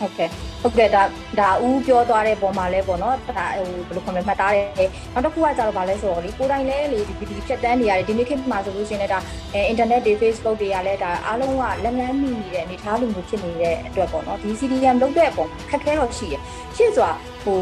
[0.00, 0.28] ဟုတ်ကဲ့
[0.62, 1.02] ဟုတ်ကဲ့ဒါ
[1.40, 9.18] ဒါဦးပြောသွားတဲ့ပုံမှာလဲပေါ့နော်ဒါဟိုဘယ်လိုခေါ်မလဲမှတ်သားတယ်နောက်တစ်ခုကကြတော့ဗာလဲဆိုတော့လေကိုယ်တိုင်လဲလေဒီဒီဖြတ်တန်းနေရတယ်ဒီနေ့ခေတ်မှာဆိုလို့ရှိရင်လည်းဒါ
[9.54, 16.36] အဲ internet တွေ Facebook တွေကလည်းဒါအားလုံးကလက်လန်းမိနေတဲ့အနေထားလိုမျိုးဖြစ်နေတဲ့အတွက်ပေါ့နော်ဒီ CDM လုပ်တဲ့အပေါ်ခက်ခဲတော့ရှိရ
[16.76, 17.12] ရှင်းဆိုတာ
[17.42, 17.60] ဟို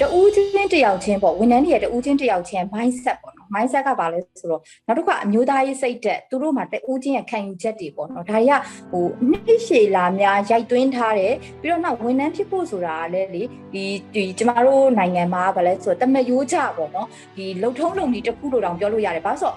[0.00, 8.52] တဦးချင်းတယောက်ချင်းပေါ့ဝန်ထမ်းတွေရဲ့တဦးချင်းတယောက်ချင်း mindset ပေါ့နော် mindset ကဘာလဲဆိုတော့နောက်တစ်ခါအမျိုးသားရေးစိတ်တက်သူတို့မှာတဦးချင်းရဲ့ခံယူချက်တွေပေါ့နော်ဒါတွေက
[8.92, 13.42] ဟိုနှစ်ရှည်လာများရိုက်သွင်းထားတယ်ပြီးတော့နောက်ဝန်ထမ်းဖြစ်ဖို့ဆိုတာကလည်းလေ
[13.72, 19.56] ဒီဒီကျမတို့နိုင်ငံမှာဘာလဲဆိုတော့တမယိုးကြပေါ့နော်ဒီလှုပ်ထုံးလုံဒီတစ်ခုလိုတောင်ပြောလို့ရတယ်ဘာလို့ဆိုတော့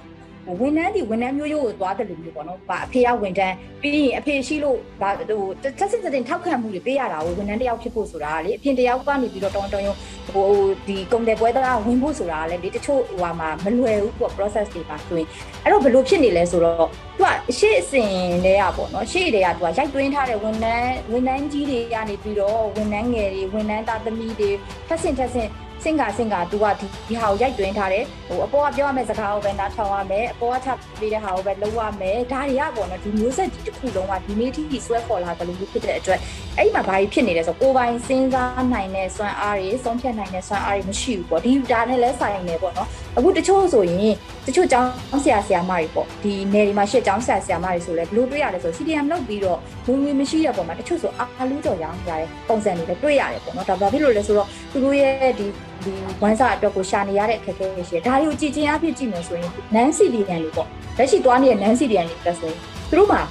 [0.59, 9.95] ဝန်ထမ်းဒီဝန်ထမ်းမျိုးရိုးကိုသွားတယ်လို့မျိုးပေါ့နော်။ဗာအဖေကဝန်ထမ်းပြီးရင်အဖေရှိလို့ဗာဟိုတက်စစ်စစ်တင်ထောက်ခံမှုတွေပေးရတာကိုဝန်ထမ်းတယောက်ဖြစ်ဖို့ဆိုတာကလေအပြင်တယောက်ကနေပြီးတော့တောင်းတောင်းရုံ
[10.33, 10.47] ဟို
[10.87, 15.27] ဒီကုန်တယ်ပွဲသားဝင်ဖို့ဆိုတာကလေဒီတချို့ဟိုဟာမှာမလွယ်ဘူးပေါ့ process တွေပါဆိုရင်
[15.63, 17.25] အဲ့တော့ဘယ်လိုဖြစ်နေလဲဆိုတော့သူက
[17.57, 18.09] ရှေ့အစဉ်
[18.45, 24.49] တွေကပေါ့နော်ရှေ့တွေကသူကရိုက်သွင်းထားတဲ့ဝန်ထမ်းဝန်ထမ်းကြီးတွေကနေပြီးတော့ဝန်ထမ်းငယ်တွေဝန်ထမ်းသားသမီးတွေ
[24.87, 25.49] ထက်ဆင့်ထက်ဆင့်
[25.83, 36.19] စင်ကစင်ကသူကဒီဒီဟာကိုရိုက်သွင်းထားတယ်ဟိုအပေါ်ကပြောရမယ့်စကားကိုပဲနားထောင်ရမယ်အပေါ်ကချပေးတဲ့ဟာကိုပဲလုပ်ရမယ်ဒါတွေကပေါ့နော်ဒီမျိုးဆက်ကြီးတစ်ခုလုံးကဒီနေ့ထိဆွဲခေါ်လာတယ်လို့ဖြစ်တဲ့အတွက်
[36.57, 44.13] အဲ့ဒီမှာဘာကြီးဖြစ်နေလဲဆိုကိုယ်ပိုင်စဉ်းစားနိုင်တဲ့စွမ်းအားတွေဆုံးဖြတ်နိုင်တဲ့စွမ်းအားတွေမရှိဘူးပေါ့ဒီဒါနဲ့လဲဆိုင်နေပေါ့နော်အခုတချို့ဆိုရင်
[44.47, 55.47] တချို့ကျောင်းဆရာဆရာမတွေပေါ့ဒီနယ်ဒီမှာရှစ်ကျောင်းဆရာဆရာမတွေဆိုလဲဘလို့တွေ့ရတယ်ဆို CDM လုပ်ပြီးတော့ဝင်ဝင်မရှိတဲ့ပုံမှာတချို့ဆိုအာလူးကြော်ရောင်းရတဲ့ပုံစံတွေလည်းတွေ့ရတယ်ပေါ့နော်ဒါဘာဖြစ်လို့လဲဆိုတော့သူတို့ရဲ့ဒီ
[55.83, 62.59] ဒီဝမ်းစာအတွက်ကိုရှာနေရတဲ့အခက်အခဲတွေရှိတယ်ဒါတွေကိုကြည်ချင်းအဖြစ်ကြည့်မယ်ဆိုရင် non CDM လို့ပေါ့လက်ရှိသွားနေတဲ့ non CDM တွေတက်ဆိုရင်
[62.89, 63.21] သူတို့မှာ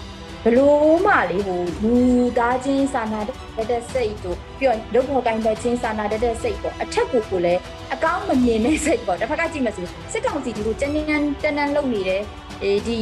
[0.44, 1.94] ဘလို့မှလေဟိုလူ
[2.38, 7.60] သားချင်းစာနာတဲ့တဲ့စိတ်တို့ပြီးတော့လုပ်ဖို့ကိုင်းတဲ့ချင်းစာနာတဲ့တဲ့စိတ်ပေါ့အထက်ကိုကိုလည်း
[7.94, 12.22] အကောင်းမမြင်တဲ့စိတ်ပေါ့တစ်ဖက်ကကြည့်မယ်ဆိုစစ်ကောင်စီဒီလိုတန်းတန်းတန်းတန်းလုပ်နေတယ်
[12.62, 12.96] အဲဒီ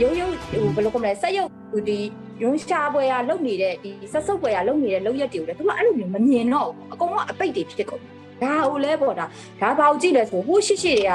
[0.00, 1.98] ရုံရုံဟိုဘယ်လိုကောမလဲဆက်ရုပ်ဟိုဒီ
[2.42, 8.02] ရုံးရှားပွဲရလုပ်နေတဲ့ဒီဆက်စုပ်ပွဲရလုပ်နေတဲ့လုပ်ရက်တွေကိုလည်းသူကအဲ့လိုမျိုးမမြင်တော့ဘူးအကုန်လုံးအပိတ်တွေဖြစ်ကုန်
[8.42, 9.26] ဒါဟုတ်လဲပေါ့ဒါ
[9.60, 11.12] ဒါဘာကိုကြည့်လဲဆိုဟိုရှိရှိတွေက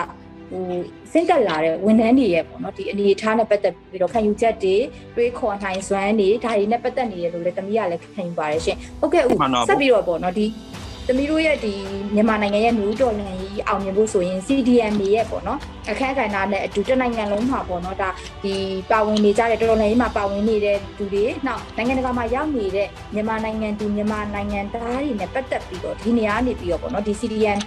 [0.51, 0.63] ဟို
[1.11, 4.75] စင့်တက်လာတဲ့ဝန်ထမ်းတွေရဲ့ပေါ့နော်ဒီအနေအထားနဲ့ပတ်သက်ပြီးတော့ခံယူချက်တွေ
[5.15, 9.37] တွေးခေါ်နိုင်စွမ်းတွေဒါတွေနဲ့ပတ်သက်နေတယ်လို့လည်းတမီးကလည်းခံယူပါတယ်ရှင်ဟုတ်ကဲ့ဦး
[9.69, 10.45] ဆက်ပြီးတော့ပေါ့နော်ဒီ
[11.11, 11.73] သမီးတို့ရဲ့ဒီ
[12.15, 18.09] မြန်မာနိုင်ငံရဲ့မျိုးတော်နိုင်ငံကြီးအောင်မြင်ဖို့ဆိုရင် CDM တွေရဲ့ပေါ့နော်အခက်အခဲနဲ့အတူတနိုင်ငံလုံးမှာပေါ့နော်ဒါ
[18.43, 18.55] ဒီ
[18.91, 27.59] ပါဝင်နေကြတဲ့တော်တော်လေးမှာပါဝင်နေတဲ့သူတွေနောက်နိုင်ငံတကာမှာရောက်နေတဲ့မြန်မာနိုင်ငံသူမြန်မာနိုင်ငံသားတွေနဲ့ပတ်သက်ပြီးတော့ဒီနေရာနေပြီးတော့ပေါ့နော်ဒီ CDM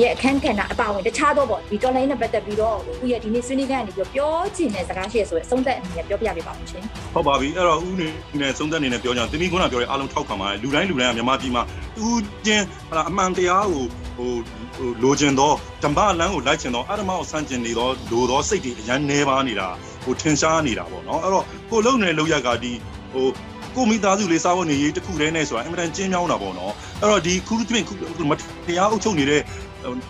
[0.00, 8.08] ရဲ့အခန်းကဏ္ဍအပါဝင်တခြားတော့ပေါ့ဒီတော်လိုင်းနဲ့ပတ်သက်ပြီးတော့ဦးရဲ့ဒီနေ့ဆွေးနွေးခန်းကနေပြီးပြောချင်တဲ့စကားရှိရဆိုရင်အဆုံးသက်အနေနဲ့ပြောပြပေးပါဦးရှင်ဟုတ်ပါပြီအဲ့တော့ဦးနေ
[8.40, 11.62] နဲ့သုံးသက်နေနဲ့ပြောကြအောင်တင်းမီကုန်းကပြောရဲအားလုံးထောက်ခံပါတယ်လူတိုင်းလူတိုင်းကမြန်မာပြည်မှာ
[12.04, 13.84] ဦးချင်းဟာအမှန်တရားကို
[14.16, 14.32] ဟို
[14.76, 19.68] ဟိုလိုချင်တော့ဓမ္မလမ်းကိုလိုက်ချင်တော့အရမကိုဆန့်ကျင်နေတော့လိုတော့စိတ်တွေအရန်နေပါနေတာ
[20.04, 22.72] ဟိုထင်ရှားနေတာပေါ့နော်အဲ့တော့ကိုလုံနေတဲ့လောက်ရကဒီ
[23.12, 23.26] ဟို
[23.76, 28.32] ကိုမိသားစုလေးစားဖို့နေရေးတစ်ခုတည်းနဲ့ဆိုတာအင်မတန်ကျင်းမြောင်းတာပေါ့နော်အဲ့တော့ဒီခုတစ်ပြင်ခုမ
[28.66, 29.40] တရားအုပ်ချုပ်နေတဲ့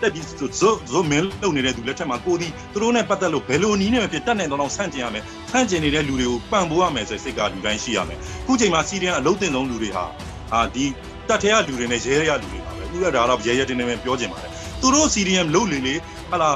[0.01, 0.49] တက်ပြီးဇို
[0.91, 10.05] ဇိုမင်းလုံနေတဲ့သူလက်ထက်မှာကိုဒီသူတို့နဲ့ပတ်သက်လို့ဘယ်လိုနည်းနဲ့ဖြစ်တတ်နိုင်တော့ဆန့်ကျင်ရမယ်ဆန့်ကျင်နေတဲ့လူတွေကိုပံ့ပိုးရမယ်ဆိုစိတ်ကလူတိုင်းရှိရမယ်ခုချိန်မှာစီးရီယံအလုံးတင်ဆုံးလူတွေဟာ
[10.53, 10.85] အာဒီ
[11.29, 15.95] တက်ထဲကလူတွေနဲ့ရဲရဲလူတွေပါပဲဥရဒါတော့ရဲရဲတင်းတင်းပဲပြောချင်ပါတယ်သူတို့ CDM လုတ်လေလေ
[16.31, 16.49] ဟာလာ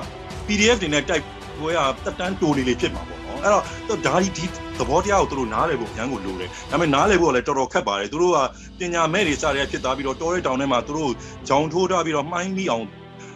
[0.47, 1.23] PDF တွေနဲ့တိုက်
[1.59, 4.45] ပွဲရတက်တန်းတိုလေလေဖြစ်မှာပေါ့နော်အဲ့တော့ဒါဒီဒီ
[4.79, 8.39] သဘောတရားကိုသူတို့နားလည်ဖို့ရန်ကိုလိုတယ်ဒါပေမဲ့နားလည်ဖို့လည်းတော်တော်ခက်ပါတယ်သူတို့က
[8.79, 11.11] ပညာမဲ့တွေစတဲ့ဖြစ်သွားပြီးတော့တောရဲတောင်ထဲမှာသူတို့
[11.47, 12.85] ဂျောင်ထိုးထားပြီးတော့မှိုင်းပြီးအောင်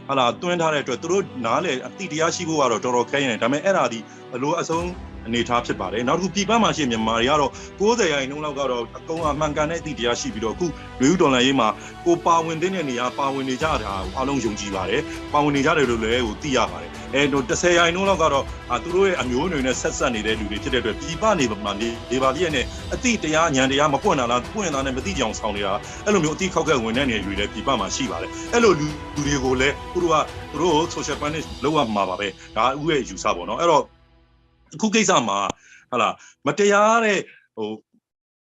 [0.08, 4.00] ဟာလာတွင်းထားတဲ့အတွက်သူတို့နားလေအတိတရားရှိဖို့ကတော့တော်တော်ခဲရင်ဒါပေမဲ့အဲ့ဒါဒီ
[4.36, 4.86] အလိုအဆုံး
[5.28, 10.66] အနေအထားဖြစ်ပါတယ်နောက်တစ်ခုပြည်ပမှာရှိတဲ့မြန်မာတွေကတော့90ရာခိုင်နှုန်းလောက်ကတော့အကုန်အမှန်ကန်တဲ့အသည့်တရားရှိပြီးတော့အခု
[11.02, 11.68] လူဦးဒေါ်လာရေးမှာ
[12.06, 15.02] ကိုပါဝင်တဲ့နေရာပါဝင်နေကြတာကိုအားလုံးယုံကြည်ပါတယ်
[15.34, 25.74] ပါဝင်နေကြတယ်လို့လည်းဟိုသိရပါတယ်အဲတော့10ရာခိုင်နှုန်းလောက်ကတော့အာသူတို့ရဲ့အမျိုးအနွယ်နဲ့ဆက်ဆက်နေတဲ့လူတွေဖြစ်တဲ့အတွက်ပြည်ပနေမှာနေနေပါလိရဲ့နဲ့အသည့်တရားဉာဏ်တရားမပွင့်တာလားပွင့်တာနဲ့မသိကြအောင်ဆောင်နေတာ
[26.06, 30.16] အဲ့လိုမျိုးအသည့်ခောက်ခက်ဝင်တဲ့နေရာတွေလည်းပြည်ပမှာရှိပါတယ်အဲ့လိုလူလူတွေကိုလည်းသူတို့က
[30.52, 33.95] သူတို့ social punish လောက်ရမှာပါပဲဒါဥရဲ့ယူဆပေါ့နော်အဲ့တော့အ
[34.82, 35.38] ခုကိစ္စမှာ
[35.92, 36.10] ဟာလာ
[36.46, 37.20] မတရားတဲ့
[37.58, 37.70] ဟို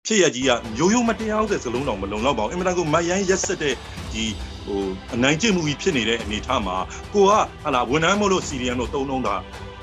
[0.07, 3.75] ဖြစ်ရကြီးကရိုးရိုးမတရားဟုတ်တဲ့စလုံးတော်မလုံလောက်ပါဘူးအင်မတန်ကိုမယန်းရက်ဆက်တဲ့
[4.13, 4.23] ဒီ
[4.65, 4.81] ဟို
[5.15, 6.75] အနိုင်ကျင့်မှုကြီးဖြစ်နေတဲ့အနေအထားမှာ
[7.13, 7.31] ကိုက
[7.63, 9.35] ဟာလာဝန်ထမ်းမို့လို့ CDM လို့တုံးတုံးတာ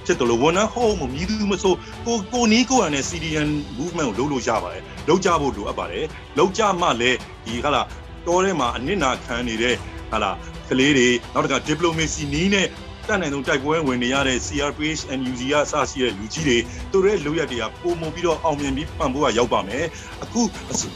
[0.06, 1.74] ဖြစ်တယ်လို့ဝန်ထမ်းဟုတ်မမြည်သူမဆို
[2.06, 6.06] ကိုကိုနီးကိုရနဲ့ CDM movement ကိုလုပ်လို့ရပါတယ်လုပ်ကြဖို့လိုအပ်ပါတယ်
[6.38, 7.82] လုပ်ကြမှလည်းဒီဟာလာ
[8.26, 9.74] တောထဲမှာအနစ်နာခံနေတဲ့
[10.12, 10.30] ဟာလာ
[10.68, 12.66] ကလေးတွေနောက်တစ်ခါ diplomacy နီးနဲ့
[13.08, 16.58] တတ်နိုင်ဆုံးတိုက်ပွဲဝင်နေရတဲ့ CRPH NUG ကစရှိတဲ့လူကြီးတွေ
[16.92, 19.84] သူတို့ရဲ့လူရက်တွေကပုံမပြီးတော့အောင်မြင်ပြီးပံ့ပိုးရရောက်ပါမယ်
[20.24, 20.42] အခု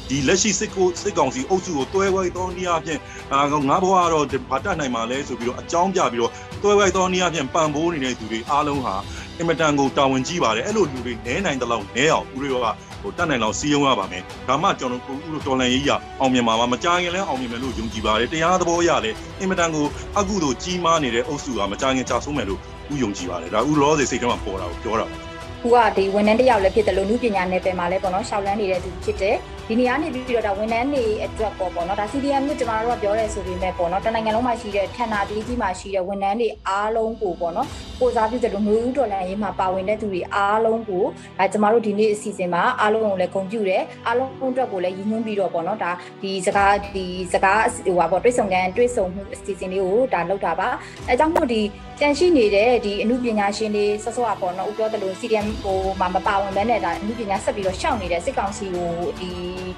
[0.08, 3.00] ဒီလက်ရှိစစ်ကိုစစ်ကောင်စီအုပ်စုကိုတွဲဝိုင်းသောနည်းအားဖြင့်
[3.32, 8.94] အာငါဘွားကတော့ဘာတတ်နိုင်မှာလဲဆိုပြီးတော့အကြောင်းပြပြီးတော့တွဲဝိုင်းသောနည်းအားဖြင့်ပံ့ပိုးနေတဲ့သူတွေအားလုံးဟာ
[9.38, 12.66] အင်မတန်ကိုတာဝန်ကြီးပါတယ်အဲ့လိုလူတွေနဲနိုင်တဲ့လောက်နဲအောင်ဦးရောက
[13.02, 19.86] ဟိုတတ်နိုင်လောက်စီးရုံးရပါမယ်ဒါမှကျွန်တော်တို့ဦးတို့တော်လန်ရေးရအောင်မြင်ပါမှာမကြခင်လဲအောင်မြင်မယ်လို့ယုံကြည်ပါတယ်တရားသဘောရလဲအင်မတန်ကို
[20.18, 22.60] အကုသို့ကြီးမားနေတဲ့အုပ်စုကမကြခင်ကြာဆုံးမယ်လို့
[22.92, 25.16] ဦးယုံကြည်ပါတယ်ဒါဦးလောစေစိတ်ထဲမှာပေါ်တာကိုပြောတာပါ
[25.62, 29.36] ခုကဒီဝန်ထမ်းတစ်ယောက်လည်းဖြစ်တယ်လို့နုပညာနယ်ပယ်မှာလည်းပေါ့နော်ရှောက်လန်းနေတဲ့သူဖြစ်တယ်
[29.68, 37.68] ဒီနေရာနေပြီးတော့ဒါဝန်ထမ်းတွေအတွက်ပေါ့ပေါ့နော်ဒါ CDM ကိုကျွန်တော်တို့ကပြောရဲဆိုပေမဲ့ပေါ့နော်တနိုင်ငံလုံးမှာရှိတဲ့ဌာနတည်ကြီးမှာရှိတဲ့ဝန်ထမ်းတွေအားလုံးကိုပေါ့နော်
[38.00, 41.04] ကိုစားပြုတဲ့လူမျိုးဦးဒေါ်လာရေးမှာပါဝင်တဲ့သူတွေအားလုံးကို
[41.38, 45.90] ဒါကျွန်တော်တို့ဒီနေ့အစီအစဉ်မှာအားလုံးကိုလည်းဂုဏ်ပြုတယ်အားလုံးအတွက်ကိုလည်းရည်ညွှန်းပြီးတော့ပေါ့နော်ဒါ
[46.22, 50.68] ဒီစကားဒီစကားဟိုပါပေါ့တွိတ်ဆုံကန်တွိတ်ဆုံမှုအစီအစဉ်လေးကိုဒါလောက်တာပါ
[51.08, 51.62] အဲကြောင့်မို့ဒီ
[52.00, 59.30] တန်ရှိနေတဲ့ဒီအမှုပညာရှင်တွေဆော့ဆော့อ่ะပေါ့နော်ဦးပြောတယ်လို့ CDM ဟိုမှာမပါဝင်ဘဲနဲ့ဒါအမှုပညာဆက်ပြီးတော့ရှောက်နေတဲ့စစ်ကောင်စီကိုဒီ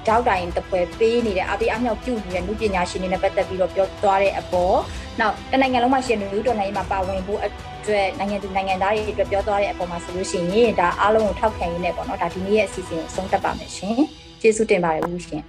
[0.07, 4.77] တောက်တိုင်တပွဲပေးနေတဲ့အပေးအမြောက်ပြုနေတဲ့မှုပညာရှင်တွေနဲ့ပတ်သက်ပြီးတော့ပြောသွားတဲ့အပေါ်
[5.19, 7.49] နောက်တနိုင်ငံလုံးမှာရှင်လူတော်နိုင်မှာပါဝင်ဖို့အ
[7.87, 13.97] တွက်နိုင်ငံသူနိုင်ငံသားတွေအတွက်ပြောသွားတဲ့အပေါ်မှာဆိုလို့ရှိရင်ဒါအားလုံးကိုထောက်ခံရင်းနဲ့ပေါ့နော်ဒါဒီနေ့ရဲ့အစီအစဉ်ကိုဆုံးသက်ပါမယ်ရှင်
[14.41, 15.43] ကျေးဇူးတင်ပါတယ်ဦးရှင်